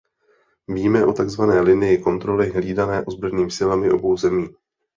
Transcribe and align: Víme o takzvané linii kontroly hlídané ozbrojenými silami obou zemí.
Víme 0.67 1.05
o 1.05 1.13
takzvané 1.13 1.61
linii 1.61 1.97
kontroly 2.03 2.49
hlídané 2.49 3.03
ozbrojenými 3.05 3.51
silami 3.51 3.91
obou 3.91 4.17
zemí. 4.17 4.49